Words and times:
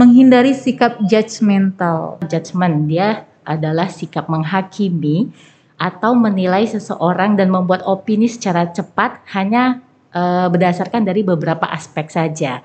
menghindari 0.00 0.56
sikap 0.56 0.96
judgmental. 1.04 2.16
Judgment 2.24 2.88
dia 2.88 3.28
adalah 3.44 3.92
sikap 3.92 4.32
menghakimi 4.32 5.28
atau 5.76 6.16
menilai 6.16 6.64
seseorang 6.64 7.36
dan 7.36 7.52
membuat 7.52 7.84
opini 7.84 8.24
secara 8.24 8.72
cepat 8.72 9.20
hanya 9.36 9.84
uh, 10.16 10.48
berdasarkan 10.48 11.04
dari 11.04 11.20
beberapa 11.20 11.68
aspek 11.68 12.08
saja. 12.08 12.64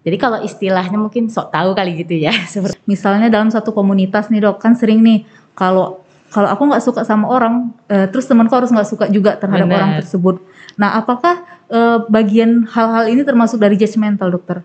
Jadi 0.00 0.16
kalau 0.16 0.40
istilahnya 0.44 0.96
mungkin 0.96 1.28
sok 1.32 1.52
tahu 1.52 1.72
kali 1.72 2.04
gitu 2.04 2.20
ya. 2.20 2.32
Misalnya 2.90 3.32
dalam 3.32 3.48
satu 3.48 3.72
komunitas 3.72 4.28
nih 4.28 4.44
dok, 4.44 4.60
kan 4.60 4.76
sering 4.76 5.00
nih 5.00 5.24
kalau 5.56 6.04
kalau 6.30 6.46
aku 6.46 6.62
nggak 6.68 6.84
suka 6.84 7.02
sama 7.08 7.26
orang, 7.26 7.72
uh, 7.88 8.06
terus 8.12 8.28
temanku 8.28 8.52
harus 8.52 8.68
nggak 8.68 8.88
suka 8.88 9.04
juga 9.08 9.40
terhadap 9.40 9.66
Bener. 9.66 9.76
orang 9.80 9.92
tersebut. 10.04 10.36
Nah, 10.78 10.96
apakah 10.96 11.42
uh, 11.72 12.06
bagian 12.06 12.68
hal-hal 12.70 13.10
ini 13.10 13.26
termasuk 13.26 13.58
dari 13.58 13.74
judgmental, 13.74 14.30
dokter? 14.30 14.62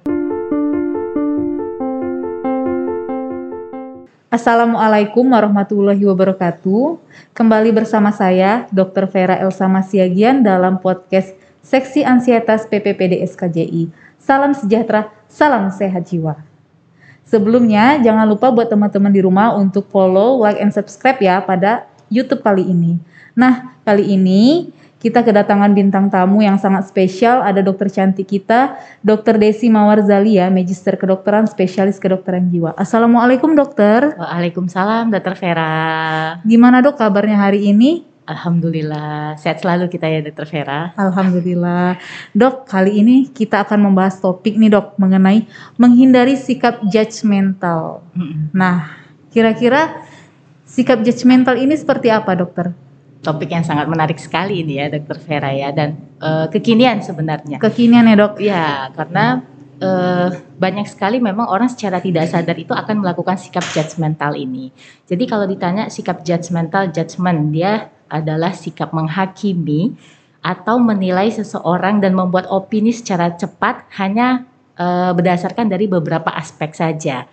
Assalamualaikum 4.35 5.31
warahmatullahi 5.31 6.03
wabarakatuh. 6.11 6.99
Kembali 7.31 7.71
bersama 7.71 8.11
saya, 8.11 8.67
Dr. 8.67 9.07
Vera 9.07 9.39
Elsa 9.39 9.63
Masiagian 9.63 10.43
dalam 10.43 10.75
podcast 10.83 11.31
Seksi 11.63 12.03
Ansietas 12.03 12.67
PPPD 12.67 13.23
SKJI. 13.23 13.87
Salam 14.19 14.51
sejahtera, 14.51 15.07
salam 15.31 15.71
sehat 15.71 16.11
jiwa. 16.11 16.35
Sebelumnya, 17.23 17.95
jangan 18.03 18.27
lupa 18.27 18.51
buat 18.51 18.67
teman-teman 18.67 19.15
di 19.15 19.23
rumah 19.23 19.55
untuk 19.55 19.87
follow, 19.87 20.43
like, 20.43 20.59
and 20.59 20.75
subscribe 20.75 21.23
ya 21.23 21.39
pada 21.39 21.87
YouTube 22.11 22.43
kali 22.43 22.67
ini. 22.67 22.99
Nah, 23.39 23.71
kali 23.87 24.19
ini 24.19 24.67
kita 25.05 25.21
kedatangan 25.21 25.69
bintang 25.77 26.09
tamu 26.09 26.41
yang 26.41 26.57
sangat 26.57 26.89
spesial. 26.89 27.45
Ada 27.45 27.61
dokter 27.61 27.93
cantik 27.93 28.25
kita, 28.25 28.73
Dr. 29.05 29.37
Desi 29.37 29.69
Mawarzalia, 29.69 30.49
Magister 30.49 30.97
Kedokteran 30.97 31.45
Spesialis 31.45 32.01
Kedokteran 32.01 32.49
Jiwa. 32.49 32.73
Assalamualaikum 32.73 33.53
dokter. 33.53 34.17
Waalaikumsalam 34.17 35.13
dokter 35.13 35.37
Vera. 35.37 36.41
Gimana 36.41 36.81
dok 36.81 36.97
kabarnya 36.97 37.37
hari 37.37 37.69
ini? 37.69 38.01
Alhamdulillah, 38.25 39.37
sehat 39.37 39.61
selalu 39.61 39.85
kita 39.93 40.09
ya 40.09 40.25
Dokter 40.25 40.49
Vera. 40.49 40.97
Alhamdulillah. 40.97 42.01
Dok, 42.33 42.65
kali 42.65 42.97
ini 43.05 43.29
kita 43.29 43.61
akan 43.61 43.85
membahas 43.85 44.17
topik 44.17 44.57
nih 44.57 44.73
dok 44.73 44.97
mengenai 44.97 45.45
menghindari 45.77 46.33
sikap 46.33 46.81
judgmental. 46.89 48.01
Hmm. 48.17 48.49
Nah, 48.49 48.97
kira-kira 49.29 50.01
sikap 50.65 51.05
judgmental 51.05 51.61
ini 51.61 51.77
seperti 51.77 52.09
apa 52.09 52.33
dokter? 52.33 52.73
Topik 53.25 53.49
yang 53.49 53.65
sangat 53.65 53.89
menarik 53.89 54.21
sekali 54.21 54.61
ini 54.61 54.77
ya 54.77 54.93
Dokter 54.93 55.17
Vera 55.17 55.49
ya 55.49 55.73
dan 55.73 55.97
uh, 56.21 56.45
kekinian 56.53 57.01
sebenarnya. 57.01 57.57
Kekinian 57.57 58.05
ya 58.05 58.15
dok? 58.15 58.33
Ya, 58.37 58.93
karena 58.93 59.41
uh, 59.81 60.29
banyak 60.55 60.85
sekali 60.85 61.17
memang 61.17 61.49
orang 61.49 61.67
secara 61.67 61.97
tidak 61.99 62.29
sadar 62.29 62.53
itu 62.55 62.71
akan 62.71 63.01
melakukan 63.01 63.35
sikap 63.35 63.65
judgmental 63.73 64.37
ini. 64.37 64.69
Jadi 65.09 65.23
kalau 65.25 65.49
ditanya 65.49 65.89
sikap 65.89 66.21
judgmental, 66.21 66.93
judgment 66.93 67.49
dia 67.49 67.89
adalah 68.07 68.53
sikap 68.53 68.93
menghakimi 68.93 69.97
atau 70.45 70.77
menilai 70.77 71.33
seseorang 71.33 71.97
dan 71.97 72.13
membuat 72.13 72.45
opini 72.53 72.93
secara 72.93 73.33
cepat 73.33 73.89
hanya 73.97 74.45
uh, 74.77 75.09
berdasarkan 75.17 75.65
dari 75.65 75.89
beberapa 75.89 76.29
aspek 76.29 76.77
saja. 76.77 77.25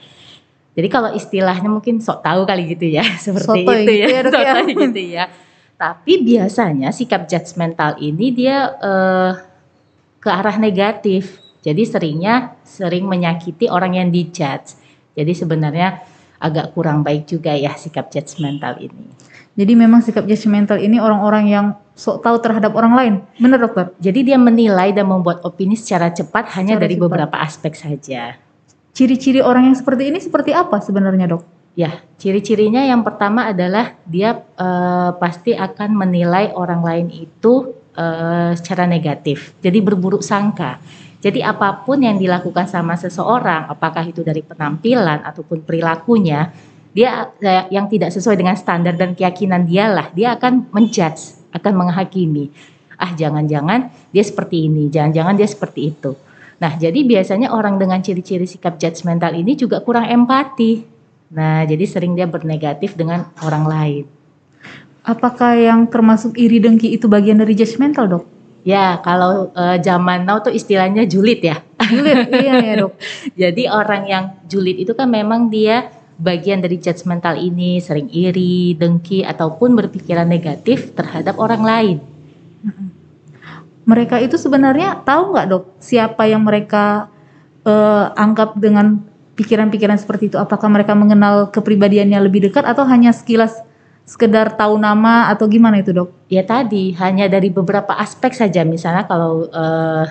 Jadi 0.72 0.88
kalau 0.88 1.12
istilahnya 1.12 1.68
mungkin 1.68 2.00
sok 2.00 2.24
tahu 2.24 2.48
kali 2.48 2.72
gitu 2.72 2.88
ya, 2.88 3.04
seperti 3.24 3.68
Soto 3.68 3.72
itu 3.76 3.92
ya, 3.92 4.06
ya, 4.08 4.20
ya. 4.32 4.54
gitu 4.64 5.02
ya. 5.04 5.24
Tapi 5.82 6.22
biasanya 6.22 6.94
sikap 6.94 7.26
judgmental 7.26 7.98
ini 7.98 8.30
dia 8.30 8.70
uh, 8.78 9.34
ke 10.22 10.30
arah 10.30 10.54
negatif. 10.54 11.42
Jadi 11.58 11.82
seringnya 11.82 12.54
sering 12.62 13.10
menyakiti 13.10 13.66
orang 13.66 13.98
yang 13.98 14.14
dijudge. 14.14 14.78
Jadi 15.18 15.32
sebenarnya 15.34 15.98
agak 16.38 16.70
kurang 16.78 17.02
baik 17.02 17.26
juga 17.26 17.50
ya 17.58 17.74
sikap 17.74 18.14
judgmental 18.14 18.78
ini. 18.78 19.10
Jadi 19.58 19.72
memang 19.74 20.06
sikap 20.06 20.22
judgmental 20.22 20.78
ini 20.78 21.02
orang-orang 21.02 21.50
yang 21.50 21.66
sok 21.98 22.22
tahu 22.22 22.38
terhadap 22.38 22.78
orang 22.78 22.94
lain. 22.94 23.14
Benar 23.42 23.66
dokter? 23.66 23.90
Jadi 23.98 24.30
dia 24.30 24.38
menilai 24.38 24.94
dan 24.94 25.10
membuat 25.10 25.42
opini 25.42 25.74
secara 25.74 26.14
cepat 26.14 26.46
secara 26.46 26.62
hanya 26.62 26.78
dari 26.78 26.94
cepat. 26.94 27.10
beberapa 27.10 27.36
aspek 27.42 27.74
saja. 27.74 28.38
Ciri-ciri 28.94 29.42
orang 29.42 29.66
yang 29.66 29.74
seperti 29.74 30.14
ini 30.14 30.22
seperti 30.22 30.54
apa 30.54 30.78
sebenarnya 30.78 31.26
dok? 31.26 31.61
Ya, 31.72 32.04
ciri-cirinya 32.20 32.84
yang 32.84 33.00
pertama 33.00 33.48
adalah 33.48 33.96
dia 34.04 34.44
uh, 34.60 35.16
pasti 35.16 35.56
akan 35.56 35.96
menilai 35.96 36.52
orang 36.52 36.84
lain 36.84 37.08
itu 37.08 37.72
uh, 37.96 38.52
secara 38.52 38.84
negatif. 38.84 39.56
Jadi 39.64 39.80
berburuk 39.80 40.20
sangka. 40.20 40.76
Jadi 41.22 41.40
apa 41.40 41.86
pun 41.86 42.02
yang 42.02 42.20
dilakukan 42.20 42.68
sama 42.68 42.98
seseorang, 42.98 43.72
apakah 43.72 44.04
itu 44.04 44.20
dari 44.20 44.44
penampilan 44.44 45.22
ataupun 45.24 45.64
perilakunya, 45.64 46.50
dia 46.92 47.32
yang 47.72 47.88
tidak 47.88 48.12
sesuai 48.12 48.36
dengan 48.36 48.52
standar 48.52 48.92
dan 49.00 49.16
keyakinan 49.16 49.64
dialah 49.64 50.12
dia 50.12 50.36
akan 50.36 50.68
menjudge 50.70 51.40
akan 51.56 51.72
menghakimi 51.72 52.52
ah 53.00 53.16
jangan-jangan 53.16 53.88
dia 54.12 54.24
seperti 54.24 54.68
ini 54.68 54.92
jangan-jangan 54.92 55.34
dia 55.40 55.48
seperti 55.48 55.80
itu 55.88 56.12
nah 56.60 56.76
jadi 56.76 56.94
biasanya 56.94 57.50
orang 57.50 57.80
dengan 57.80 57.98
ciri-ciri 58.04 58.44
sikap 58.44 58.76
judgmental 58.76 59.32
ini 59.32 59.56
juga 59.56 59.80
kurang 59.80 60.06
empati 60.06 60.91
nah 61.32 61.64
jadi 61.64 61.84
sering 61.88 62.12
dia 62.12 62.28
bernegatif 62.28 62.94
dengan 62.94 63.32
orang 63.40 63.64
lain 63.64 64.04
apakah 65.02 65.56
yang 65.56 65.88
termasuk 65.88 66.36
iri 66.36 66.60
dengki 66.60 66.92
itu 66.92 67.08
bagian 67.08 67.40
dari 67.40 67.56
judgmental 67.56 68.06
dok 68.06 68.24
Ya, 68.62 69.02
kalau 69.02 69.50
uh, 69.58 69.74
zaman 69.82 70.22
now 70.22 70.38
tuh 70.38 70.54
istilahnya 70.54 71.02
julid 71.02 71.42
ya. 71.42 71.66
Julid, 71.82 72.30
iya 72.46 72.62
ya 72.62 72.74
dok. 72.78 72.94
Jadi 73.34 73.66
orang 73.66 74.02
yang 74.06 74.24
julid 74.46 74.78
itu 74.78 74.94
kan 74.94 75.10
memang 75.10 75.50
dia 75.50 75.90
bagian 76.22 76.62
dari 76.62 76.78
judgmental 76.78 77.34
ini 77.34 77.82
sering 77.82 78.06
iri, 78.14 78.78
dengki 78.78 79.26
ataupun 79.26 79.74
berpikiran 79.74 80.30
negatif 80.30 80.94
terhadap 80.94 81.34
orang 81.42 81.62
lain. 81.66 81.96
Mereka 83.82 84.22
itu 84.22 84.38
sebenarnya 84.38 85.02
tahu 85.02 85.34
nggak 85.34 85.46
dok 85.50 85.64
siapa 85.82 86.30
yang 86.30 86.46
mereka 86.46 87.10
uh, 87.66 88.14
anggap 88.14 88.54
dengan 88.54 89.02
pikiran-pikiran 89.34 89.98
seperti 89.98 90.32
itu? 90.32 90.36
Apakah 90.36 90.68
mereka 90.68 90.92
mengenal 90.92 91.48
kepribadiannya 91.52 92.18
lebih 92.20 92.50
dekat 92.50 92.64
atau 92.64 92.84
hanya 92.88 93.12
sekilas 93.12 93.64
sekedar 94.02 94.58
tahu 94.58 94.82
nama 94.82 95.30
atau 95.30 95.46
gimana 95.46 95.78
itu 95.78 95.94
dok? 95.94 96.10
Ya 96.26 96.42
tadi 96.42 96.92
hanya 96.98 97.30
dari 97.30 97.48
beberapa 97.48 97.94
aspek 97.94 98.34
saja 98.34 98.66
misalnya 98.66 99.06
kalau 99.06 99.46
uh, 99.48 100.04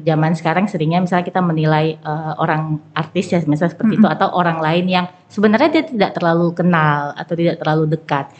zaman 0.00 0.32
sekarang 0.38 0.70
seringnya 0.70 1.02
misalnya 1.02 1.26
kita 1.26 1.42
menilai 1.42 1.98
uh, 2.06 2.38
orang 2.38 2.78
artis 2.94 3.34
ya 3.34 3.42
misalnya 3.44 3.74
seperti 3.74 3.98
mm 3.98 4.00
-hmm. 4.00 4.10
itu 4.10 4.14
atau 4.20 4.28
orang 4.32 4.58
lain 4.62 4.86
yang 4.86 5.06
sebenarnya 5.28 5.68
dia 5.80 5.84
tidak 5.84 6.10
terlalu 6.14 6.54
kenal 6.54 7.12
atau 7.18 7.34
tidak 7.34 7.58
terlalu 7.58 7.84
dekat. 7.90 8.30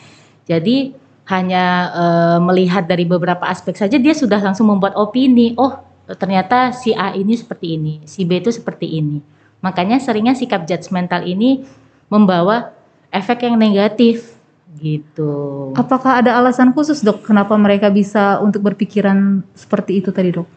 Jadi 0.46 0.94
hanya 1.24 1.64
uh, 1.90 2.38
melihat 2.44 2.84
dari 2.84 3.08
beberapa 3.08 3.48
aspek 3.48 3.74
saja 3.74 3.96
dia 3.96 4.12
sudah 4.12 4.38
langsung 4.38 4.68
membuat 4.68 4.94
opini. 4.94 5.56
Oh 5.56 5.80
ternyata 6.04 6.70
si 6.76 6.92
A 6.92 7.16
ini 7.16 7.32
seperti 7.32 7.80
ini, 7.80 8.04
si 8.04 8.28
B 8.28 8.36
itu 8.36 8.52
seperti 8.52 9.00
ini. 9.00 9.33
Makanya 9.64 9.96
seringnya 9.96 10.36
sikap 10.36 10.68
judgmental 10.68 11.24
ini 11.24 11.64
membawa 12.12 12.76
efek 13.08 13.48
yang 13.48 13.56
negatif 13.56 14.34
Gitu. 14.74 15.32
Apakah 15.78 16.18
ada 16.18 16.34
alasan 16.34 16.74
khusus 16.74 16.98
dok 16.98 17.22
kenapa 17.22 17.54
mereka 17.54 17.94
bisa 17.94 18.42
untuk 18.42 18.66
berpikiran 18.66 19.46
seperti 19.54 20.02
itu 20.02 20.10
tadi 20.10 20.34
dok? 20.34 20.50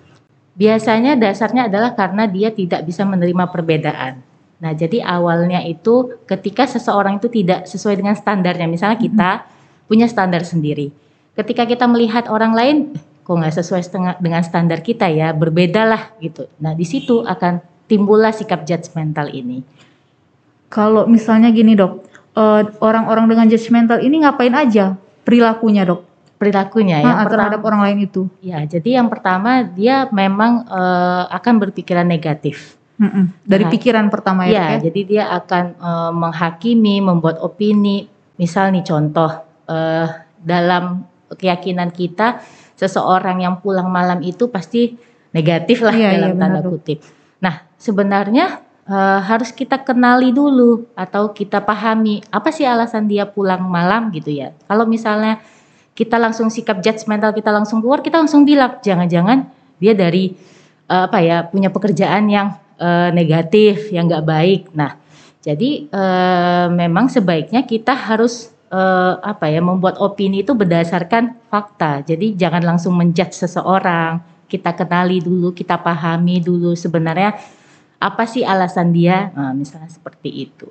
Biasanya 0.57 1.13
dasarnya 1.13 1.69
adalah 1.69 1.93
karena 1.93 2.25
dia 2.25 2.49
tidak 2.49 2.81
bisa 2.81 3.05
menerima 3.05 3.45
perbedaan. 3.53 4.17
Nah 4.57 4.73
jadi 4.73 5.05
awalnya 5.05 5.61
itu 5.61 6.17
ketika 6.25 6.65
seseorang 6.65 7.21
itu 7.21 7.29
tidak 7.29 7.69
sesuai 7.69 8.01
dengan 8.01 8.17
standarnya, 8.17 8.65
misalnya 8.65 8.97
kita 8.97 9.31
hmm. 9.45 9.85
punya 9.85 10.09
standar 10.09 10.41
sendiri. 10.41 10.89
Ketika 11.37 11.69
kita 11.69 11.85
melihat 11.85 12.25
orang 12.33 12.57
lain, 12.57 12.77
kok 13.21 13.37
nggak 13.37 13.53
sesuai 13.53 13.85
dengan 14.17 14.41
standar 14.41 14.81
kita 14.81 15.05
ya, 15.13 15.29
berbedalah 15.29 16.17
gitu. 16.17 16.49
Nah 16.57 16.73
di 16.73 16.89
situ 16.89 17.21
akan 17.21 17.61
timbullah 17.87 18.35
sikap 18.35 18.67
judgmental 18.67 19.31
ini. 19.31 19.63
Kalau 20.67 21.07
misalnya 21.07 21.49
gini 21.49 21.73
dok, 21.73 22.03
eh, 22.35 22.63
orang-orang 22.83 23.31
dengan 23.31 23.47
judgmental 23.47 24.03
ini 24.03 24.23
ngapain 24.23 24.53
aja 24.53 24.99
perilakunya 25.23 25.87
dok? 25.87 26.07
Perilakunya 26.37 27.01
ya 27.01 27.25
terhadap 27.25 27.65
orang 27.65 27.81
lain 27.81 28.05
itu. 28.05 28.29
Ya, 28.45 28.61
jadi 28.61 29.01
yang 29.01 29.09
pertama 29.09 29.65
dia 29.65 30.05
memang 30.13 30.69
uh, 30.69 31.25
akan 31.33 31.65
berpikiran 31.65 32.05
negatif. 32.05 32.77
Mm-mm. 33.01 33.33
Dari 33.41 33.65
nah, 33.65 33.71
pikiran 33.73 34.05
pertama 34.13 34.45
ya. 34.45 34.53
Ya, 34.53 34.65
ya? 34.77 34.85
jadi 34.85 35.01
dia 35.01 35.23
akan 35.33 35.65
uh, 35.81 36.11
menghakimi, 36.13 37.01
membuat 37.01 37.41
opini. 37.41 38.05
Misal 38.37 38.69
nih 38.69 38.85
contoh 38.85 39.33
uh, 39.65 40.05
dalam 40.37 41.09
keyakinan 41.33 41.89
kita 41.89 42.45
seseorang 42.77 43.41
yang 43.41 43.57
pulang 43.57 43.89
malam 43.89 44.21
itu 44.21 44.45
pasti 44.53 44.93
negatif 45.33 45.81
lah 45.81 45.97
ya, 45.97 46.21
dalam 46.21 46.37
ya, 46.37 46.39
tanda 46.39 46.61
kutip. 46.61 47.01
Nah, 47.37 47.65
sebenarnya 47.77 48.61
uh, 48.89 49.19
harus 49.21 49.53
kita 49.53 49.81
kenali 49.83 50.33
dulu 50.33 50.89
atau 50.97 51.29
kita 51.31 51.61
pahami 51.61 52.23
apa 52.33 52.49
sih 52.49 52.65
alasan 52.65 53.05
dia 53.05 53.27
pulang 53.27 53.67
malam 53.67 54.09
gitu 54.15 54.33
ya. 54.33 54.55
Kalau 54.65 54.87
misalnya 54.89 55.43
kita 55.97 56.17
langsung 56.17 56.49
sikap 56.53 56.81
judgmental, 56.81 57.33
kita 57.33 57.49
langsung 57.49 57.81
keluar, 57.81 58.05
kita 58.05 58.21
langsung 58.21 58.45
bilang 58.45 58.77
jangan-jangan 58.81 59.49
dia 59.77 59.93
dari 59.93 60.33
uh, 60.89 61.05
apa 61.09 61.19
ya 61.21 61.45
punya 61.45 61.69
pekerjaan 61.69 62.29
yang 62.29 62.57
uh, 62.81 63.09
negatif, 63.13 63.89
yang 63.93 64.09
nggak 64.09 64.25
baik. 64.25 64.61
Nah, 64.73 64.97
jadi 65.41 65.89
uh, 65.89 66.67
memang 66.73 67.09
sebaiknya 67.09 67.65
kita 67.65 67.93
harus 67.93 68.53
uh, 68.73 69.17
apa 69.21 69.47
ya 69.51 69.61
membuat 69.61 69.97
opini 70.01 70.41
itu 70.41 70.53
berdasarkan 70.53 71.37
fakta. 71.47 72.03
Jadi 72.05 72.37
jangan 72.37 72.63
langsung 72.65 72.97
menjudge 72.97 73.45
seseorang. 73.45 74.36
Kita 74.47 74.71
kenali 74.73 75.19
dulu, 75.19 75.51
kita 75.51 75.75
pahami 75.79 76.39
dulu 76.39 76.71
sebenarnya 76.73 77.35
apa 77.99 78.23
sih 78.23 78.47
alasan 78.47 78.95
dia. 78.95 79.29
Nah, 79.35 79.51
misalnya 79.51 79.91
seperti 79.91 80.49
itu. 80.49 80.69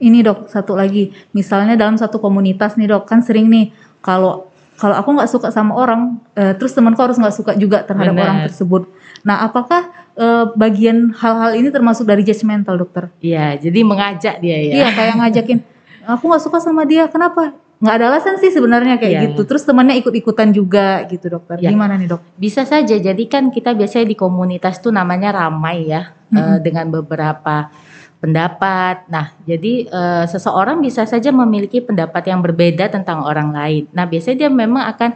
Ini 0.00 0.24
dok, 0.24 0.48
satu 0.48 0.74
lagi, 0.74 1.12
misalnya 1.36 1.76
dalam 1.76 1.94
satu 1.94 2.18
komunitas 2.18 2.74
nih 2.80 2.88
dok, 2.88 3.04
kan 3.04 3.20
sering 3.20 3.52
nih 3.52 3.68
kalau 4.00 4.48
kalau 4.80 4.96
aku 4.96 5.12
nggak 5.12 5.28
suka 5.28 5.52
sama 5.52 5.76
orang, 5.76 6.16
uh, 6.40 6.56
terus 6.56 6.72
temanku 6.72 6.96
harus 7.04 7.20
nggak 7.20 7.36
suka 7.36 7.52
juga 7.52 7.84
terhadap 7.84 8.16
Benar. 8.16 8.24
orang 8.24 8.38
tersebut. 8.48 8.88
Nah, 9.20 9.44
apakah 9.44 9.92
uh, 10.16 10.48
bagian 10.56 11.12
hal-hal 11.12 11.52
ini 11.52 11.68
termasuk 11.68 12.08
dari 12.08 12.24
judgmental, 12.24 12.80
dokter? 12.80 13.12
Iya, 13.20 13.60
jadi 13.60 13.84
mengajak 13.84 14.40
dia 14.40 14.56
ya. 14.56 14.72
Iya, 14.80 14.88
kayak 14.96 15.14
ngajakin, 15.20 15.58
aku 16.16 16.24
nggak 16.32 16.42
suka 16.48 16.58
sama 16.64 16.88
dia, 16.88 17.04
kenapa? 17.12 17.52
Nggak 17.80 17.94
ada 17.96 18.06
alasan 18.12 18.36
sih 18.36 18.52
sebenarnya 18.52 19.00
kayak 19.00 19.12
ya. 19.12 19.22
gitu. 19.32 19.48
Terus 19.48 19.64
temannya 19.64 19.96
ikut-ikutan 20.04 20.52
juga 20.52 21.08
gitu, 21.08 21.32
dokter. 21.32 21.64
Ya. 21.64 21.72
Gimana 21.72 21.96
nih 21.96 22.12
dok? 22.12 22.20
Bisa 22.36 22.68
saja. 22.68 22.92
Jadi 22.92 23.24
kan 23.24 23.48
kita 23.48 23.72
biasanya 23.72 24.06
di 24.12 24.16
komunitas 24.20 24.84
tuh 24.84 24.92
namanya 24.92 25.32
ramai 25.32 25.88
ya, 25.88 26.12
mm 26.12 26.28
-hmm. 26.28 26.36
uh, 26.36 26.58
dengan 26.60 26.86
beberapa 26.92 27.72
pendapat. 28.20 29.08
Nah, 29.08 29.32
jadi 29.48 29.88
uh, 29.88 30.24
seseorang 30.28 30.84
bisa 30.84 31.08
saja 31.08 31.32
memiliki 31.32 31.80
pendapat 31.80 32.28
yang 32.28 32.44
berbeda 32.44 32.92
tentang 32.92 33.24
orang 33.24 33.50
lain. 33.50 33.88
Nah, 33.96 34.04
biasanya 34.04 34.46
dia 34.46 34.50
memang 34.52 34.84
akan 34.92 35.10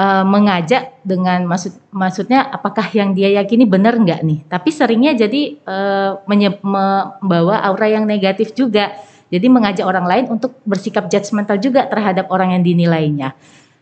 uh, 0.00 0.24
mengajak 0.24 1.04
dengan 1.04 1.44
maksud 1.44 1.76
maksudnya 1.92 2.48
apakah 2.48 2.88
yang 2.96 3.12
dia 3.12 3.28
yakini 3.36 3.68
benar 3.68 4.00
enggak 4.00 4.24
nih. 4.24 4.40
Tapi 4.48 4.72
seringnya 4.72 5.12
jadi 5.12 5.60
uh, 5.68 6.24
membawa 6.64 7.60
aura 7.68 7.92
yang 7.92 8.08
negatif 8.08 8.56
juga. 8.56 8.96
Jadi 9.30 9.46
mengajak 9.46 9.86
orang 9.86 10.06
lain 10.10 10.24
untuk 10.26 10.58
bersikap 10.66 11.06
judgmental 11.06 11.56
juga 11.62 11.86
terhadap 11.86 12.26
orang 12.34 12.58
yang 12.58 12.62
dinilainya. 12.66 13.38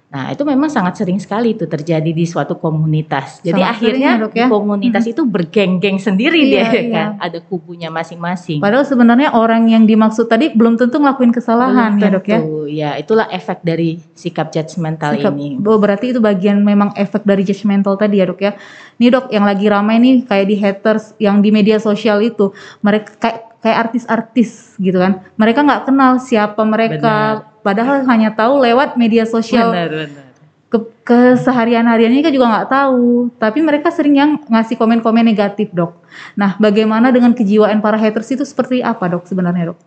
Nah, 0.09 0.33
itu 0.33 0.41
memang 0.41 0.73
sangat 0.73 0.97
sering 0.97 1.21
sekali 1.21 1.53
itu 1.53 1.69
terjadi 1.69 2.09
di 2.17 2.25
suatu 2.25 2.57
komunitas. 2.57 3.45
Jadi 3.45 3.61
akhirnya 3.61 4.17
ya, 4.17 4.29
ya? 4.33 4.47
komunitas 4.49 5.05
hmm. 5.05 5.13
itu 5.13 5.23
bergeng-geng 5.29 6.01
sendiri 6.01 6.49
iya, 6.49 6.49
dia 6.49 6.65
iya. 6.81 6.89
kan, 6.89 7.09
ada 7.21 7.39
kubunya 7.45 7.93
masing-masing. 7.93 8.57
Padahal 8.65 8.89
sebenarnya 8.89 9.37
orang 9.37 9.69
yang 9.69 9.85
dimaksud 9.85 10.33
tadi 10.33 10.49
belum 10.57 10.81
tentu 10.81 10.97
ngelakuin 10.97 11.29
kesalahan 11.29 12.01
belum 12.01 12.09
ya, 12.09 12.09
Dok 12.17 12.25
ya. 12.25 12.39
Ya, 12.73 12.91
itulah 12.97 13.29
efek 13.29 13.61
dari 13.61 14.01
sikap 14.17 14.49
judgmental 14.49 15.13
sikap, 15.13 15.37
ini. 15.37 15.61
Oh, 15.61 15.77
berarti 15.77 16.17
itu 16.17 16.25
bagian 16.25 16.65
memang 16.65 16.97
efek 16.97 17.29
dari 17.29 17.45
judgmental 17.45 18.01
tadi 18.01 18.25
ya, 18.25 18.33
Dok 18.33 18.41
ya. 18.41 18.57
Nih, 18.97 19.13
Dok, 19.13 19.29
yang 19.29 19.45
lagi 19.45 19.69
ramai 19.69 20.01
nih 20.01 20.25
kayak 20.25 20.47
di 20.49 20.57
haters 20.57 21.05
yang 21.21 21.45
di 21.45 21.53
media 21.53 21.77
sosial 21.77 22.25
itu, 22.25 22.57
mereka 22.81 23.13
kayak 23.21 23.61
kayak 23.61 23.93
artis-artis 23.93 24.73
gitu 24.81 25.05
kan. 25.05 25.21
Mereka 25.37 25.69
nggak 25.69 25.85
kenal 25.85 26.17
siapa 26.17 26.65
mereka. 26.65 27.45
Benar 27.45 27.58
padahal 27.69 28.09
hanya 28.09 28.33
tahu 28.33 28.65
lewat 28.65 28.97
media 28.97 29.29
sosial. 29.29 29.69
Benar, 29.77 29.93
benar. 29.93 30.25
Ke, 30.73 30.79
keseharian 31.05 31.85
hariannya 31.85 32.25
kan 32.25 32.33
juga 32.33 32.47
nggak 32.49 32.69
tahu, 32.73 33.29
tapi 33.37 33.61
mereka 33.61 33.93
sering 33.93 34.17
yang 34.17 34.31
ngasih 34.49 34.81
komen-komen 34.81 35.29
negatif 35.29 35.69
dok. 35.77 36.01
Nah, 36.33 36.57
bagaimana 36.57 37.13
dengan 37.13 37.37
kejiwaan 37.37 37.85
para 37.85 38.01
haters 38.01 38.33
itu 38.33 38.45
seperti 38.49 38.81
apa 38.81 39.05
dok 39.13 39.29
sebenarnya 39.29 39.77
dok? 39.77 39.79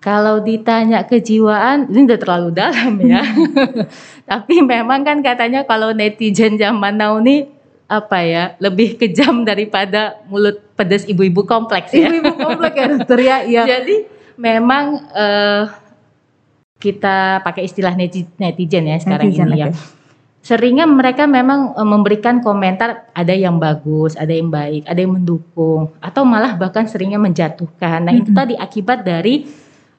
Kalau 0.00 0.40
ditanya 0.40 1.04
kejiwaan, 1.04 1.92
ini 1.92 2.08
udah 2.08 2.20
terlalu 2.20 2.48
dalam 2.56 2.94
ya. 3.00 3.20
tapi 4.30 4.64
memang 4.64 5.04
kan 5.04 5.20
katanya 5.20 5.64
kalau 5.68 5.92
netizen 5.92 6.56
zaman 6.56 6.96
now 6.96 7.16
nih 7.20 7.52
apa 7.86 8.18
ya 8.18 8.44
lebih 8.58 8.98
kejam 8.98 9.46
daripada 9.46 10.18
mulut 10.26 10.58
pedas 10.74 11.06
ibu-ibu 11.08 11.46
kompleks 11.48 11.94
ya. 11.94 12.12
Ibu-ibu 12.12 12.32
kompleks 12.38 12.76
ya 12.76 12.86
dokter 12.92 13.18
ya. 13.18 13.36
ya. 13.46 13.62
Jadi 13.78 13.96
memang 14.36 15.06
uh, 15.10 15.85
kita 16.76 17.40
pakai 17.40 17.64
istilah 17.64 17.96
netizen 17.96 18.84
ya 18.84 18.96
sekarang 19.00 19.32
netizen, 19.32 19.48
ini 19.52 19.60
ya. 19.64 19.68
Seringnya 20.46 20.86
mereka 20.86 21.26
memang 21.26 21.74
e, 21.74 21.82
memberikan 21.82 22.38
komentar 22.38 23.10
ada 23.10 23.34
yang 23.34 23.58
bagus, 23.58 24.14
ada 24.14 24.30
yang 24.30 24.46
baik, 24.46 24.86
ada 24.86 25.00
yang 25.02 25.18
mendukung, 25.18 25.90
atau 25.98 26.22
malah 26.22 26.54
bahkan 26.54 26.86
seringnya 26.86 27.18
menjatuhkan. 27.18 28.06
Nah 28.06 28.14
mm 28.14 28.18
-hmm. 28.22 28.22
itu 28.22 28.30
tadi 28.30 28.54
akibat 28.54 29.02
dari 29.02 29.34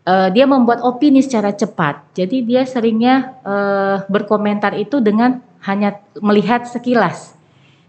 uh, 0.08 0.30
dia 0.32 0.48
membuat 0.48 0.82
opini 0.82 1.20
secara 1.20 1.52
cepat. 1.52 2.16
Jadi 2.16 2.48
dia 2.48 2.64
seringnya 2.64 3.38
uh, 3.44 3.98
berkomentar 4.08 4.74
itu 4.80 5.04
dengan 5.04 5.44
hanya 5.68 6.00
melihat 6.24 6.64
sekilas 6.64 7.37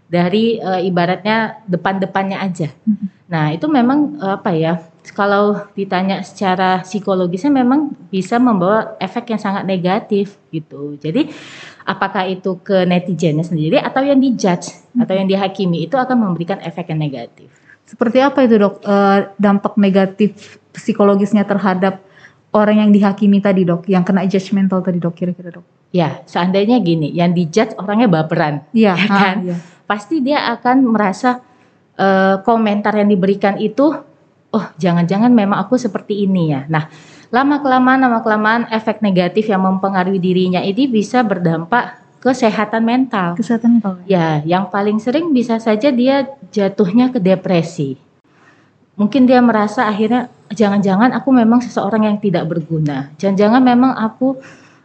dari 0.09 0.57
uh, 0.57 0.81
ibaratnya 0.81 1.61
depan-depannya 1.69 2.41
aja. 2.41 2.73
Mm 2.83 2.93
-hmm. 2.97 3.07
Nah 3.29 3.45
itu 3.53 3.65
memang 3.69 4.17
uh, 4.17 4.41
apa 4.41 4.51
ya? 4.57 4.89
kalau 5.13 5.65
ditanya 5.73 6.21
secara 6.21 6.83
psikologisnya 6.85 7.49
memang 7.49 7.93
bisa 8.09 8.37
membawa 8.37 8.97
efek 9.01 9.33
yang 9.33 9.41
sangat 9.41 9.63
negatif 9.65 10.37
gitu. 10.53 10.97
Jadi 10.99 11.31
apakah 11.85 12.29
itu 12.29 12.59
ke 12.61 12.85
netizennya 12.85 13.45
sendiri 13.45 13.77
atau 13.81 14.05
yang 14.05 14.19
dijudge 14.21 14.69
hmm. 14.69 15.03
atau 15.05 15.13
yang 15.15 15.27
dihakimi 15.29 15.85
itu 15.85 15.95
akan 15.97 16.29
memberikan 16.29 16.61
efek 16.61 16.93
yang 16.93 17.01
negatif. 17.01 17.49
Seperti 17.89 18.21
apa 18.21 18.45
itu 18.45 18.61
dok 18.61 18.85
e, 18.85 18.95
dampak 19.41 19.73
negatif 19.81 20.61
psikologisnya 20.77 21.41
terhadap 21.41 22.05
orang 22.53 22.85
yang 22.85 22.91
dihakimi 22.93 23.41
tadi 23.41 23.65
dok, 23.65 23.89
yang 23.89 24.05
kena 24.05 24.29
judgmental 24.29 24.85
tadi 24.85 25.01
dok 25.01 25.17
kira-kira 25.17 25.49
dok? 25.49 25.65
Ya 25.89 26.21
seandainya 26.29 26.77
gini, 26.85 27.09
yang 27.09 27.33
dijudge 27.33 27.73
orangnya 27.81 28.05
baperan, 28.05 28.61
ya, 28.77 28.93
ya 28.93 29.09
kan? 29.09 29.35
Ah, 29.41 29.49
ya. 29.49 29.57
Pasti 29.89 30.21
dia 30.21 30.45
akan 30.53 30.85
merasa 30.85 31.41
e, 31.97 32.37
komentar 32.45 32.93
yang 32.93 33.09
diberikan 33.09 33.57
itu 33.57 33.89
oh 34.53 34.65
jangan-jangan 34.77 35.33
memang 35.33 35.57
aku 35.57 35.81
seperti 35.81 36.29
ini 36.29 36.53
ya. 36.53 36.69
Nah, 36.69 36.85
lama 37.33 37.57
kelamaan 37.57 38.05
lama 38.05 38.21
kelamaan 38.21 38.63
efek 38.69 39.01
negatif 39.01 39.49
yang 39.49 39.65
mempengaruhi 39.65 40.21
dirinya 40.21 40.61
ini 40.61 40.85
bisa 40.85 41.25
berdampak 41.25 41.97
kesehatan 42.21 42.85
mental. 42.85 43.33
Kesehatan 43.33 43.81
mental. 43.81 43.97
Ya, 44.05 44.45
yang 44.45 44.69
paling 44.69 45.01
sering 45.01 45.33
bisa 45.33 45.57
saja 45.57 45.89
dia 45.89 46.29
jatuhnya 46.53 47.09
ke 47.09 47.17
depresi. 47.17 47.97
Mungkin 48.99 49.25
dia 49.25 49.39
merasa 49.39 49.87
akhirnya 49.87 50.27
jangan-jangan 50.51 51.15
aku 51.15 51.31
memang 51.31 51.63
seseorang 51.63 52.03
yang 52.03 52.17
tidak 52.19 52.45
berguna. 52.45 53.09
Jangan-jangan 53.15 53.63
memang 53.63 53.95
aku 53.95 54.35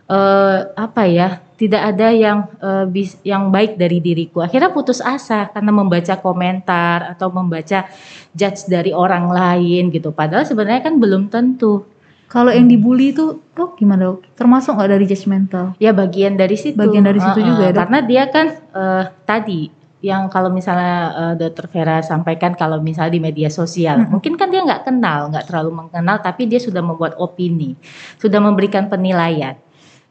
uh, 0.08 0.58
apa 0.76 1.02
ya 1.08 1.40
tidak 1.54 1.94
ada 1.94 2.10
yang 2.10 2.50
uh, 2.58 2.84
bis, 2.84 3.14
yang 3.22 3.48
baik 3.54 3.78
dari 3.78 4.02
diriku. 4.02 4.42
Akhirnya 4.42 4.74
putus 4.74 4.98
asa 4.98 5.48
karena 5.54 5.70
membaca 5.70 6.14
komentar 6.18 7.14
atau 7.14 7.30
membaca 7.30 7.86
judge 8.34 8.66
dari 8.66 8.90
orang 8.90 9.30
lain 9.30 9.94
gitu. 9.94 10.10
Padahal 10.10 10.42
sebenarnya 10.42 10.82
kan 10.82 10.98
belum 10.98 11.30
tentu. 11.30 11.86
Kalau 12.26 12.50
yang 12.50 12.66
dibully 12.66 13.14
itu, 13.14 13.38
oh 13.38 13.70
gimana 13.78 14.10
dok? 14.10 14.26
Termasuk 14.34 14.74
nggak 14.74 14.90
dari 14.90 15.06
judgmental? 15.06 15.78
Ya 15.78 15.94
bagian 15.94 16.34
dari 16.34 16.58
situ. 16.58 16.74
Bagian 16.74 17.06
dari 17.06 17.22
situ 17.22 17.38
uh, 17.38 17.46
juga 17.46 17.62
ya 17.70 17.72
dok? 17.72 17.78
Karena 17.86 17.98
dia 18.02 18.22
kan 18.26 18.46
uh, 18.74 19.04
tadi 19.22 19.70
yang 20.04 20.28
kalau 20.28 20.50
misalnya 20.50 20.96
uh, 21.16 21.34
Dokter 21.38 21.64
Vera 21.70 22.04
sampaikan 22.04 22.52
kalau 22.58 22.82
misalnya 22.82 23.16
di 23.16 23.22
media 23.24 23.48
sosial, 23.48 24.04
hmm. 24.04 24.10
mungkin 24.12 24.34
kan 24.36 24.50
dia 24.52 24.60
nggak 24.60 24.84
kenal, 24.84 25.32
nggak 25.32 25.48
terlalu 25.48 25.70
mengenal, 25.80 26.20
tapi 26.20 26.44
dia 26.44 26.60
sudah 26.60 26.84
membuat 26.84 27.16
opini, 27.16 27.72
sudah 28.20 28.42
memberikan 28.42 28.90
penilaian. 28.92 29.56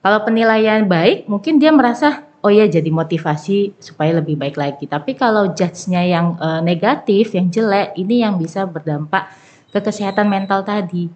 Kalau 0.04 0.20
penilaian 0.28 0.84
baik, 0.84 1.32
mungkin 1.32 1.64
dia 1.64 1.72
merasa 1.72 2.28
oh 2.44 2.52
ya 2.52 2.68
jadi 2.68 2.92
motivasi 2.92 3.80
supaya 3.80 4.20
lebih 4.20 4.36
baik 4.36 4.60
lagi. 4.60 4.84
Tapi 4.84 5.16
kalau 5.16 5.56
judge-nya 5.56 6.04
yang 6.04 6.36
uh, 6.44 6.60
negatif, 6.60 7.32
yang 7.32 7.48
jelek, 7.48 7.96
ini 7.96 8.20
yang 8.20 8.36
bisa 8.36 8.68
berdampak 8.68 9.32
ke 9.72 9.80
kesehatan 9.80 10.28
mental 10.28 10.62
tadi 10.68 11.08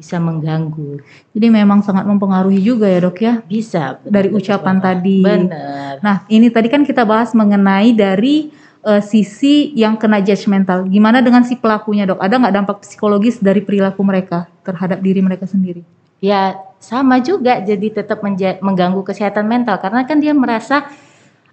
bisa 0.00 0.16
mengganggu. 0.16 1.04
Jadi 1.36 1.46
memang 1.52 1.84
sangat 1.84 2.08
mempengaruhi 2.08 2.64
juga 2.64 2.88
ya 2.88 3.04
dok 3.04 3.20
ya? 3.20 3.34
Bisa. 3.44 4.00
Benar, 4.00 4.08
dari 4.08 4.28
ucapan 4.32 4.76
benar. 4.80 4.86
tadi. 4.88 5.18
Benar. 5.20 5.92
Nah 6.00 6.16
ini 6.32 6.48
tadi 6.48 6.72
kan 6.72 6.82
kita 6.88 7.04
bahas 7.04 7.36
mengenai 7.36 7.92
dari 7.92 8.48
uh, 8.80 9.04
sisi 9.04 9.76
yang 9.76 10.00
kena 10.00 10.24
judgmental. 10.24 10.88
Gimana 10.88 11.20
dengan 11.20 11.44
si 11.44 11.60
pelakunya 11.60 12.08
dok? 12.08 12.24
Ada 12.24 12.40
nggak 12.40 12.54
dampak 12.56 12.76
psikologis 12.88 13.36
dari 13.36 13.60
perilaku 13.60 14.00
mereka 14.00 14.48
terhadap 14.64 15.04
diri 15.04 15.20
mereka 15.20 15.44
sendiri? 15.44 15.84
Ya 16.20 16.60
sama 16.80 17.20
juga 17.20 17.60
jadi 17.60 17.92
tetap 17.92 18.24
mengganggu 18.64 19.04
kesehatan 19.04 19.44
mental 19.44 19.76
karena 19.80 20.08
kan 20.08 20.16
dia 20.16 20.32
merasa 20.32 20.88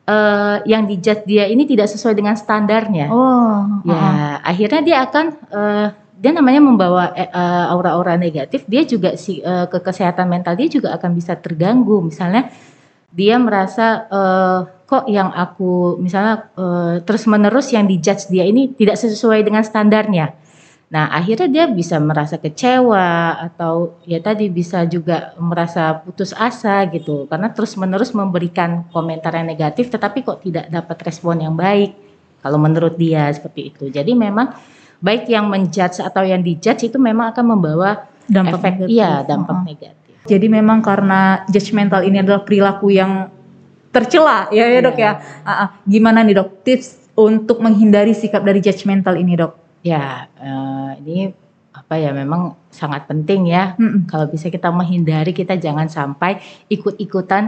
uh, 0.08 0.64
yang 0.64 0.88
dijudge 0.88 1.28
dia 1.28 1.46
ini 1.52 1.68
tidak 1.68 1.92
sesuai 1.92 2.16
dengan 2.16 2.40
standarnya. 2.40 3.12
Oh, 3.12 3.84
ya 3.84 3.96
uh 3.96 4.16
akhirnya 4.48 4.82
dia 4.86 4.98
akan 5.04 5.26
uh, 5.52 5.88
dia 6.18 6.32
namanya 6.32 6.64
membawa 6.64 7.12
uh, 7.12 7.74
aura-aura 7.76 8.16
negatif. 8.16 8.64
Dia 8.64 8.88
juga 8.88 9.20
si 9.20 9.44
uh, 9.44 9.68
ke 9.68 9.84
kesehatan 9.84 10.32
mental 10.32 10.56
dia 10.56 10.72
juga 10.72 10.96
akan 10.96 11.12
bisa 11.12 11.36
terganggu. 11.36 12.00
Misalnya 12.00 12.48
dia 13.12 13.36
merasa 13.36 14.08
uh, 14.08 14.60
kok 14.88 15.12
yang 15.12 15.36
aku 15.36 16.00
misalnya 16.00 16.48
uh, 16.56 17.04
terus 17.04 17.28
menerus 17.28 17.76
yang 17.76 17.84
dijudge 17.84 18.32
dia 18.32 18.48
ini 18.48 18.72
tidak 18.72 18.96
sesuai 18.96 19.44
dengan 19.44 19.68
standarnya 19.68 20.32
Nah, 20.88 21.12
akhirnya 21.12 21.52
dia 21.52 21.66
bisa 21.68 22.00
merasa 22.00 22.40
kecewa 22.40 23.36
atau 23.44 24.00
ya 24.08 24.24
tadi 24.24 24.48
bisa 24.48 24.88
juga 24.88 25.36
merasa 25.36 26.00
putus 26.00 26.32
asa 26.32 26.88
gitu 26.88 27.28
karena 27.28 27.52
terus-menerus 27.52 28.16
memberikan 28.16 28.88
komentar 28.96 29.36
yang 29.36 29.52
negatif 29.52 29.92
tetapi 29.92 30.24
kok 30.24 30.40
tidak 30.40 30.72
dapat 30.72 30.96
respon 31.04 31.44
yang 31.44 31.60
baik 31.60 31.92
kalau 32.40 32.56
menurut 32.56 32.96
dia 32.96 33.28
seperti 33.36 33.76
itu. 33.76 33.92
Jadi 33.92 34.16
memang 34.16 34.56
baik 35.04 35.28
yang 35.28 35.52
menjudge 35.52 36.00
atau 36.00 36.24
yang 36.24 36.40
dijudge 36.40 36.88
itu 36.88 36.96
memang 36.96 37.36
akan 37.36 37.46
membawa 37.52 38.08
Dampak 38.24 38.60
efek 38.60 38.74
negatif. 38.80 38.96
iya 38.96 39.12
dampak 39.24 39.56
Uh-uh. 39.60 39.68
negatif. 39.68 40.14
Jadi 40.24 40.48
memang 40.48 40.80
karena 40.80 41.20
judgmental 41.48 42.02
ini 42.04 42.24
adalah 42.24 42.48
perilaku 42.48 42.96
yang 42.96 43.28
tercela 43.92 44.48
ya 44.52 44.72
ya 44.72 44.80
dok 44.80 44.96
Iya. 44.96 45.04
ya. 45.04 45.12
Ah, 45.44 45.52
ah. 45.52 45.70
Gimana 45.84 46.24
nih 46.24 46.36
dok 46.36 46.64
tips 46.64 47.12
untuk 47.12 47.60
menghindari 47.60 48.16
sikap 48.16 48.40
dari 48.40 48.64
judgmental 48.64 49.20
ini 49.20 49.36
dok? 49.36 49.67
Ya, 49.88 50.06
eh, 50.36 50.92
ini 51.02 51.18
apa 51.72 51.94
ya 51.96 52.10
memang 52.12 52.58
sangat 52.68 53.06
penting 53.06 53.48
ya. 53.48 53.78
Mm-mm. 53.78 54.10
Kalau 54.10 54.26
bisa 54.28 54.50
kita 54.50 54.74
menghindari 54.74 55.32
kita 55.32 55.56
jangan 55.56 55.88
sampai 55.88 56.42
ikut-ikutan 56.68 57.44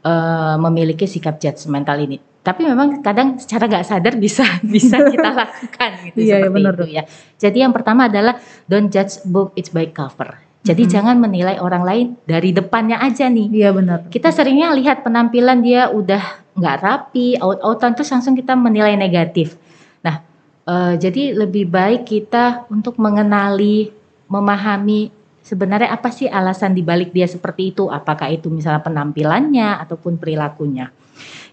eh, 0.00 0.56
memiliki 0.60 1.04
sikap 1.04 1.36
judgmental 1.36 1.98
ini. 1.98 2.16
Tapi 2.40 2.64
memang 2.64 3.04
kadang 3.04 3.36
secara 3.36 3.68
nggak 3.68 3.84
sadar 3.84 4.14
bisa 4.16 4.44
bisa 4.74 4.96
kita 4.96 5.28
lakukan 5.44 5.90
gitu 6.08 6.16
Iya, 6.16 6.24
iya, 6.24 6.36
seperti 6.40 6.54
benar, 6.56 6.72
itu 6.76 6.86
ya. 6.88 7.02
Jadi 7.36 7.58
yang 7.60 7.72
pertama 7.72 8.08
adalah 8.08 8.36
don't 8.64 8.88
judge 8.88 9.20
book 9.26 9.52
it's 9.56 9.68
by 9.68 9.88
cover. 9.90 10.40
Jadi 10.60 10.84
Mhm. 10.84 10.90
jangan 10.92 11.16
menilai 11.16 11.56
orang 11.56 11.84
lain 11.84 12.06
dari 12.24 12.52
depannya 12.52 13.00
aja 13.00 13.28
nih. 13.28 13.48
Iya 13.48 13.72
benar. 13.72 13.98
Kita 14.12 14.28
seringnya 14.28 14.72
lihat 14.76 15.00
penampilan 15.00 15.64
dia 15.64 15.88
udah 15.88 16.20
nggak 16.52 16.76
rapi, 16.80 17.40
out-outan 17.40 17.96
terus 17.96 18.12
langsung 18.12 18.36
kita 18.36 18.52
menilai 18.52 18.92
negatif. 18.92 19.56
Nah, 20.04 20.20
eh, 20.66 20.94
jadi 20.98 21.36
lebih 21.36 21.68
baik 21.68 22.08
kita 22.08 22.66
untuk 22.72 22.96
mengenali, 22.98 23.92
memahami 24.26 25.12
sebenarnya 25.40 25.90
apa 25.90 26.12
sih 26.14 26.30
alasan 26.30 26.76
dibalik 26.76 27.10
dia 27.10 27.26
seperti 27.26 27.74
itu? 27.74 27.90
Apakah 27.90 28.30
itu 28.30 28.52
misalnya 28.52 28.84
penampilannya 28.84 29.82
ataupun 29.82 30.20
perilakunya? 30.20 30.94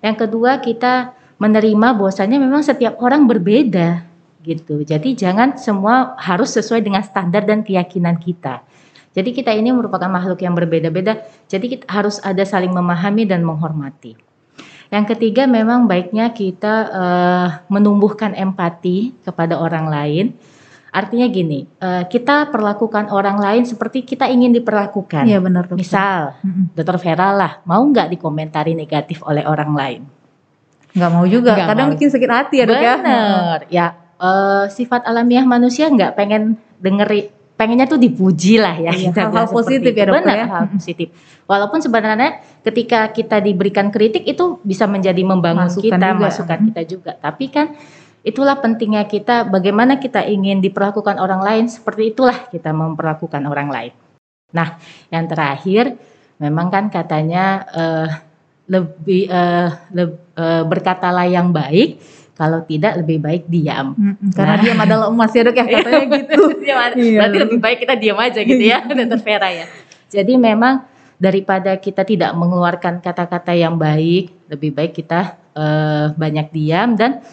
Yang 0.04 0.28
kedua 0.28 0.62
kita 0.62 1.18
menerima 1.38 1.98
bahwasanya 1.98 2.38
memang 2.38 2.62
setiap 2.62 2.98
orang 3.02 3.26
berbeda 3.26 4.06
gitu. 4.46 4.82
Jadi 4.86 5.18
jangan 5.18 5.58
semua 5.60 6.16
harus 6.22 6.54
sesuai 6.56 6.82
dengan 6.86 7.04
standar 7.04 7.44
dan 7.44 7.62
keyakinan 7.66 8.18
kita. 8.22 8.64
Jadi 9.18 9.34
kita 9.34 9.50
ini 9.50 9.74
merupakan 9.74 10.08
makhluk 10.08 10.46
yang 10.46 10.54
berbeda-beda. 10.54 11.26
Jadi 11.50 11.74
kita 11.74 11.86
harus 11.90 12.22
ada 12.22 12.46
saling 12.46 12.70
memahami 12.70 13.26
dan 13.26 13.42
menghormati. 13.42 14.27
Yang 14.88 15.06
ketiga 15.16 15.44
memang 15.46 15.84
baiknya 15.86 16.32
kita 16.32 16.74
eh, 16.88 17.48
menumbuhkan 17.68 18.32
empati 18.32 19.12
kepada 19.24 19.60
orang 19.60 19.92
lain. 19.92 20.26
Artinya 20.88 21.28
gini, 21.28 21.68
eh, 21.68 22.04
kita 22.08 22.50
perlakukan 22.50 23.12
orang 23.12 23.38
lain 23.38 23.64
seperti 23.68 24.08
kita 24.08 24.32
ingin 24.32 24.56
diperlakukan. 24.56 25.28
Iya 25.28 25.44
benar 25.44 25.68
dok. 25.68 25.78
Misal, 25.78 26.40
Mm-mm. 26.42 26.72
Dokter 26.74 26.98
Vera 27.04 27.36
lah, 27.36 27.60
mau 27.68 27.84
nggak 27.84 28.16
dikomentari 28.16 28.74
negatif 28.74 29.22
oleh 29.22 29.44
orang 29.44 29.72
lain? 29.76 30.02
Nggak 30.96 31.12
mau 31.12 31.26
juga. 31.28 31.54
Nggak 31.54 31.70
Kadang 31.70 31.88
mau. 31.92 31.94
bikin 31.94 32.10
sakit 32.10 32.32
hati 32.32 32.56
ya 32.58 32.66
dok 32.66 32.80
ya. 32.80 32.96
Bener, 32.98 33.60
ya 33.70 33.88
eh, 34.18 34.66
sifat 34.72 35.06
alamiah 35.06 35.46
manusia 35.46 35.92
nggak 35.92 36.16
pengen 36.16 36.58
dengeri, 36.82 37.30
pengennya 37.58 37.90
tuh 37.90 37.98
dipuji 37.98 38.62
lah 38.62 38.78
ya. 38.78 38.94
Iya, 38.94 39.10
kita 39.12 39.22
bilang 39.28 39.50
seperti 39.50 39.58
positif 39.58 39.92
itu. 39.92 40.00
ya, 40.00 40.06
dokter, 40.06 40.22
Benar, 40.24 40.38
ya. 40.38 40.46
hal 40.48 40.66
positif. 40.72 41.08
Walaupun 41.50 41.80
sebenarnya 41.82 42.32
ketika 42.62 43.00
kita 43.10 43.38
diberikan 43.42 43.88
kritik 43.90 44.24
itu 44.24 44.62
bisa 44.62 44.86
menjadi 44.86 45.20
membangun 45.26 45.68
Masukan 45.68 45.84
kita, 45.98 46.08
juga. 46.14 46.22
masukan 46.22 46.58
Hmm. 46.62 46.68
kita 46.72 46.82
juga. 46.86 47.12
Tapi 47.18 47.46
kan 47.50 47.68
itulah 48.22 48.60
pentingnya 48.60 49.08
kita 49.08 49.48
bagaimana 49.48 49.98
kita 49.98 50.22
ingin 50.24 50.60
diperlakukan 50.62 51.18
orang 51.18 51.42
lain 51.42 51.66
seperti 51.66 52.14
itulah 52.14 52.46
kita 52.52 52.70
memperlakukan 52.76 53.42
orang 53.48 53.70
lain. 53.72 53.94
Nah, 54.54 54.78
yang 55.10 55.26
terakhir 55.26 55.98
memang 56.38 56.68
kan 56.70 56.92
katanya 56.94 57.66
eh, 57.72 58.10
lebih 58.68 59.32
eh, 59.32 59.70
leb- 59.96 60.24
eh, 60.36 60.64
berkatalah 60.68 61.26
yang 61.26 61.56
baik, 61.56 62.04
kalau 62.38 62.62
tidak 62.70 63.02
lebih 63.02 63.18
baik 63.18 63.44
diam. 63.50 63.98
Mm-mm. 63.98 64.30
Karena 64.38 64.56
Nah. 64.56 64.62
diam 64.62 64.78
adalah 64.78 65.08
emas 65.10 65.34
ya 65.34 65.42
dok 65.42 65.58
ya 65.58 65.66
katanya 65.74 66.06
gitu. 66.14 66.36
Iya. 66.68 67.20
Berarti 67.24 67.38
lebih 67.42 67.60
baik 67.64 67.78
kita 67.82 67.96
diam 67.98 68.18
aja 68.22 68.40
gitu 68.46 68.64
ya, 68.64 68.86
Dokter 68.88 69.20
Vera 69.26 69.50
ya. 69.50 69.66
Jadi 70.08 70.38
memang 70.38 70.86
daripada 71.18 71.74
kita 71.82 72.06
tidak 72.06 72.32
mengeluarkan 72.38 73.02
kata-kata 73.02 73.58
yang 73.58 73.76
baik, 73.82 74.30
lebih 74.54 74.72
baik 74.72 74.94
kita 74.94 75.36
eh, 75.58 76.14
banyak 76.14 76.54
diam 76.54 76.94
dan 76.94 77.26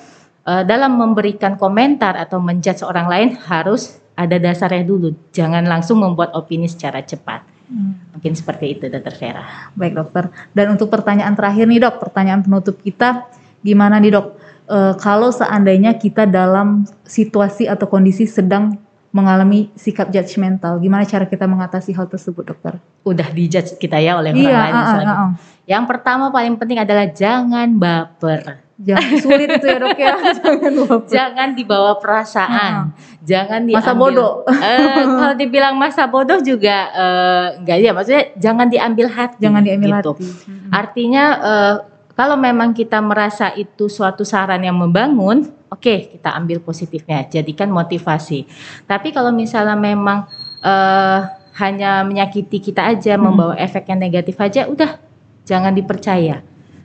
eh, 0.48 0.64
dalam 0.64 0.96
memberikan 0.96 1.60
komentar 1.60 2.16
atau 2.16 2.40
menjudge 2.40 2.80
orang 2.80 3.06
lain 3.06 3.28
harus 3.44 4.00
ada 4.14 4.38
dasarnya 4.40 4.86
dulu. 4.86 5.12
Jangan 5.34 5.66
langsung 5.66 6.00
membuat 6.00 6.32
opini 6.38 6.70
secara 6.70 7.02
cepat. 7.02 7.44
Hmm. 7.66 7.98
Mungkin 8.14 8.32
seperti 8.38 8.78
itu, 8.78 8.84
Dokter 8.86 9.14
Vera. 9.18 9.72
Baik 9.74 9.98
dokter. 9.98 10.30
Dan 10.54 10.78
untuk 10.78 10.88
pertanyaan 10.92 11.34
terakhir 11.34 11.66
nih 11.66 11.82
dok, 11.82 11.98
pertanyaan 11.98 12.40
penutup 12.44 12.78
kita, 12.78 13.26
gimana 13.64 13.98
nih 13.98 14.14
dok? 14.14 14.43
Eh, 14.64 14.94
kalau 14.96 15.28
seandainya 15.28 15.92
kita 15.94 16.24
dalam 16.24 16.82
situasi 17.04 17.68
atau 17.68 17.84
kondisi 17.84 18.24
sedang 18.24 18.80
mengalami 19.12 19.68
sikap 19.76 20.08
judgmental, 20.08 20.80
gimana 20.80 21.04
cara 21.04 21.28
kita 21.28 21.44
mengatasi 21.44 21.92
hal 21.92 22.08
tersebut 22.08 22.48
dokter? 22.48 22.80
Udah 23.04 23.28
dijudge 23.28 23.76
kita 23.76 24.00
ya 24.00 24.16
oleh 24.16 24.32
orang 24.32 24.40
Iya, 24.42 24.58
lain. 24.58 24.72
misalnya. 24.74 25.06
ah, 25.06 25.20
ah. 25.20 25.30
Yang 25.64 25.84
pertama 25.86 26.24
paling 26.28 26.56
penting 26.56 26.78
adalah 26.78 27.06
jangan 27.06 27.68
baper. 27.76 28.64
jangan 28.74 29.14
sulit 29.22 29.46
itu 29.46 29.66
ya 29.70 29.78
dok 29.78 29.94
ya, 29.94 30.12
jangan. 30.42 30.72
Jangan 31.06 31.48
dibawa 31.54 31.94
perasaan, 32.02 32.90
jangan 33.22 33.62
diambil. 33.62 33.78
Masa 33.78 33.92
bodoh. 33.94 34.32
Eh, 34.50 34.98
kalau 35.06 35.34
dibilang 35.38 35.74
masa 35.78 36.10
bodoh 36.10 36.42
juga 36.42 36.90
eh, 36.90 37.46
enggak 37.62 37.78
ya, 37.78 37.90
maksudnya 37.94 38.24
jangan 38.34 38.66
diambil 38.66 39.06
hati. 39.06 39.38
Jangan 39.38 39.62
diambil 39.62 39.90
gitu. 39.94 40.12
hati. 40.18 40.26
Mm-mm. 40.26 40.70
Artinya 40.74 41.24
eh, 41.38 41.74
kalau 42.14 42.38
memang 42.38 42.70
kita 42.70 43.02
merasa 43.02 43.50
itu 43.58 43.90
suatu 43.90 44.22
saran 44.22 44.62
yang 44.62 44.78
membangun, 44.78 45.50
oke 45.66 46.14
kita 46.14 46.30
ambil 46.38 46.62
positifnya, 46.62 47.26
jadikan 47.26 47.66
motivasi. 47.74 48.46
Tapi 48.86 49.10
kalau 49.10 49.34
misalnya 49.34 49.74
memang 49.74 50.30
eh, 50.62 51.20
hanya 51.58 52.06
menyakiti 52.06 52.58
kita 52.58 52.86
aja, 52.86 53.18
Hmm. 53.18 53.30
membawa 53.30 53.54
efek 53.58 53.90
yang 53.90 53.98
negatif 53.98 54.38
aja, 54.38 54.70
udah 54.70 54.96
jangan 55.42 55.74
dipercaya 55.74 56.40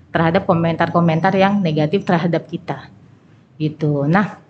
terhadap 0.10 0.50
komentar-komentar 0.50 1.34
yang 1.38 1.62
negatif 1.62 2.02
terhadap 2.04 2.50
kita, 2.50 2.90
gitu. 3.62 4.10
Nah, 4.10 4.42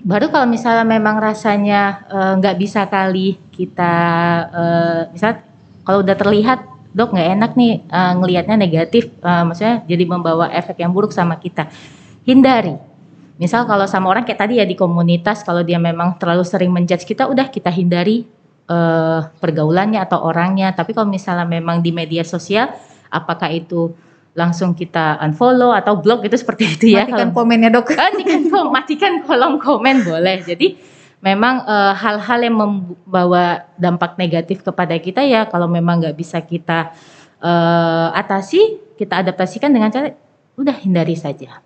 baru 0.00 0.32
kalau 0.32 0.48
misalnya 0.48 0.88
memang 0.88 1.20
rasanya 1.20 2.08
eh, 2.08 2.32
nggak 2.40 2.56
bisa 2.56 2.88
kali 2.88 3.36
kita, 3.52 3.94
eh, 4.48 5.00
misal 5.12 5.44
kalau 5.84 6.00
udah 6.00 6.16
terlihat 6.16 6.71
dok 6.92 7.16
nggak 7.16 7.28
enak 7.40 7.52
nih 7.56 7.72
eh, 7.88 8.12
ngelihatnya 8.20 8.56
negatif, 8.60 9.08
eh, 9.20 9.42
maksudnya 9.44 9.82
jadi 9.88 10.04
membawa 10.04 10.52
efek 10.52 10.80
yang 10.84 10.92
buruk 10.92 11.10
sama 11.12 11.40
kita, 11.40 11.68
hindari. 12.28 12.76
Misal 13.40 13.66
kalau 13.66 13.88
sama 13.88 14.12
orang 14.12 14.22
kayak 14.22 14.38
tadi 14.38 14.60
ya 14.60 14.66
di 14.68 14.76
komunitas, 14.76 15.42
kalau 15.42 15.64
dia 15.66 15.80
memang 15.80 16.14
terlalu 16.20 16.44
sering 16.46 16.70
menjudge 16.70 17.08
kita, 17.08 17.26
udah 17.26 17.48
kita 17.48 17.72
hindari 17.72 18.28
eh, 18.70 19.20
pergaulannya 19.42 19.98
atau 19.98 20.22
orangnya. 20.22 20.70
Tapi 20.70 20.94
kalau 20.94 21.10
misalnya 21.10 21.48
memang 21.48 21.82
di 21.82 21.90
media 21.90 22.22
sosial, 22.22 22.70
apakah 23.10 23.50
itu 23.50 23.90
langsung 24.32 24.72
kita 24.72 25.20
unfollow 25.20 25.76
atau 25.76 26.00
blog 26.00 26.24
itu 26.24 26.36
seperti 26.38 26.64
itu 26.76 26.86
ya? 26.96 27.04
Matikan 27.04 27.32
kalau- 27.32 27.36
komennya 27.36 27.68
dok. 27.72 27.88
matikan 27.92 28.40
matikan 28.70 29.12
kolom 29.26 29.58
komen 29.60 30.06
boleh. 30.06 30.40
Jadi 30.46 30.76
memang 31.22 31.62
eh, 31.64 31.94
hal-hal 31.94 32.38
yang 32.42 32.56
membawa 32.58 33.64
dampak 33.78 34.18
negatif 34.18 34.66
kepada 34.66 34.98
kita 34.98 35.22
ya 35.22 35.46
kalau 35.46 35.70
memang 35.70 36.02
nggak 36.02 36.18
bisa 36.18 36.42
kita 36.42 36.92
eh, 37.38 38.08
atasi, 38.12 38.82
kita 38.98 39.22
adaptasikan 39.22 39.70
dengan 39.70 39.88
cara 39.88 40.12
udah 40.58 40.76
hindari 40.82 41.14
saja. 41.16 41.62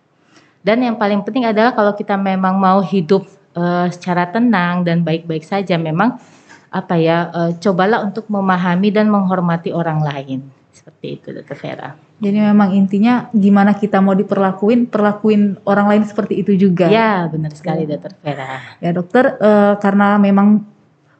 Dan 0.60 0.82
yang 0.82 0.98
paling 0.98 1.22
penting 1.22 1.46
adalah 1.46 1.72
kalau 1.72 1.96
kita 1.96 2.14
memang 2.18 2.60
mau 2.60 2.84
hidup 2.84 3.24
eh, 3.56 3.88
secara 3.90 4.28
tenang 4.28 4.84
dan 4.84 5.00
baik-baik 5.02 5.42
saja, 5.42 5.80
memang 5.80 6.20
apa 6.68 6.94
ya, 7.00 7.32
eh, 7.32 7.50
cobalah 7.56 8.04
untuk 8.04 8.28
memahami 8.28 8.92
dan 8.92 9.08
menghormati 9.08 9.72
orang 9.72 10.04
lain. 10.04 10.40
Seperti 10.76 11.06
itu, 11.16 11.32
Dokter 11.32 11.56
Vera. 11.56 11.96
Jadi 12.20 12.36
memang 12.36 12.76
intinya 12.76 13.32
gimana 13.32 13.72
kita 13.72 14.04
mau 14.04 14.12
diperlakuin, 14.12 14.92
perlakuin 14.92 15.56
orang 15.64 15.88
lain 15.88 16.04
seperti 16.04 16.44
itu 16.44 16.52
juga. 16.52 16.92
Ya, 16.92 17.24
benar 17.32 17.56
sekali, 17.56 17.88
Dokter 17.88 18.12
Vera. 18.20 18.60
Ya 18.84 18.92
dokter, 18.92 19.40
eh, 19.40 19.74
karena 19.80 20.20
memang 20.20 20.68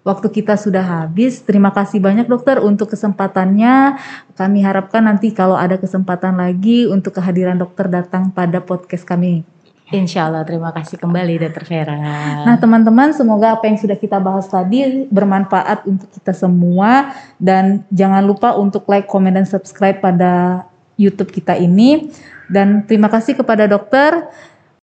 waktu 0.05 0.29
kita 0.29 0.61
sudah 0.61 0.85
habis, 0.85 1.41
terima 1.41 1.73
kasih 1.73 2.05
banyak 2.05 2.29
dokter 2.29 2.61
untuk 2.61 2.93
kesempatannya. 2.93 3.97
Kami 4.37 4.59
harapkan 4.61 5.09
nanti 5.09 5.33
kalau 5.33 5.57
ada 5.57 5.81
kesempatan 5.81 6.37
lagi 6.37 6.85
untuk 6.85 7.17
kehadiran 7.17 7.57
dokter 7.57 7.89
datang 7.89 8.29
pada 8.29 8.61
podcast 8.61 9.09
kami. 9.09 9.56
Insya 9.95 10.27
Allah, 10.27 10.43
terima 10.43 10.75
kasih 10.75 10.99
kembali, 10.99 11.47
Dokter 11.47 11.63
Vera. 11.63 11.95
Nah 12.43 12.59
teman-teman, 12.59 13.15
semoga 13.15 13.55
apa 13.55 13.71
yang 13.71 13.79
sudah 13.79 13.95
kita 13.95 14.19
bahas 14.19 14.51
tadi 14.51 15.07
bermanfaat 15.07 15.87
untuk 15.87 16.11
kita 16.11 16.35
semua. 16.35 17.15
Dan 17.39 17.87
jangan 17.95 18.27
lupa 18.27 18.59
untuk 18.59 18.83
like, 18.91 19.07
komen, 19.07 19.39
dan 19.39 19.47
subscribe 19.47 20.03
pada 20.03 20.67
YouTube 20.99 21.31
kita 21.31 21.55
ini. 21.55 22.11
Dan 22.51 22.83
terima 22.83 23.07
kasih 23.07 23.39
kepada 23.39 23.71
dokter. 23.71 24.27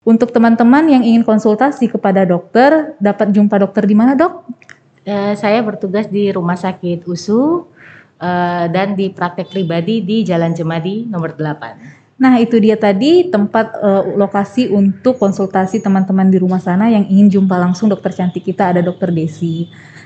Untuk 0.07 0.31
teman-teman 0.31 0.87
yang 0.87 1.03
ingin 1.03 1.27
konsultasi 1.27 1.91
kepada 1.91 2.23
dokter, 2.23 2.95
dapat 2.99 3.35
jumpa 3.35 3.59
dokter 3.59 3.83
di 3.83 3.95
mana 3.95 4.15
dok? 4.15 4.47
Eh, 5.03 5.35
saya 5.35 5.59
bertugas 5.63 6.07
di 6.07 6.31
Rumah 6.31 6.55
Sakit 6.55 7.03
USU 7.11 7.67
eh, 8.23 8.65
dan 8.71 8.95
di 8.95 9.11
praktek 9.11 9.51
pribadi 9.51 9.99
di 9.99 10.23
Jalan 10.23 10.55
Jemadi 10.55 11.03
nomor 11.07 11.35
8. 11.35 12.02
Nah, 12.13 12.37
itu 12.37 12.61
dia 12.61 12.77
tadi 12.77 13.27
tempat 13.33 13.73
uh, 13.81 14.13
lokasi 14.13 14.69
untuk 14.69 15.17
konsultasi 15.17 15.81
teman-teman 15.81 16.29
di 16.29 16.37
rumah 16.37 16.61
sana 16.61 16.87
yang 16.87 17.09
ingin 17.09 17.41
jumpa 17.41 17.57
langsung 17.57 17.89
dokter 17.89 18.13
cantik 18.13 18.45
kita 18.45 18.69
ada 18.69 18.81
dokter 18.85 19.09
Desi. 19.09 19.65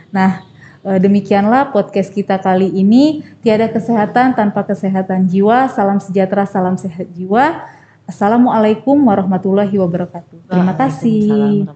Nah, 0.10 0.42
uh, 0.88 0.96
demikianlah 0.98 1.76
podcast 1.76 2.16
kita 2.16 2.40
kali 2.40 2.72
ini. 2.72 3.28
Tiada 3.44 3.68
kesehatan 3.68 4.40
tanpa 4.40 4.64
kesehatan 4.64 5.28
jiwa. 5.28 5.68
Salam 5.68 6.00
sejahtera, 6.00 6.48
salam 6.48 6.80
sehat 6.80 7.12
jiwa. 7.12 7.68
Assalamualaikum 8.08 8.96
warahmatullahi 8.96 9.76
wabarakatuh. 9.76 10.48
Terima 10.48 10.74
kasih. 10.80 11.68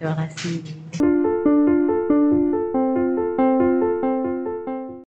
Terima 0.00 0.16
kasih. 0.24 1.33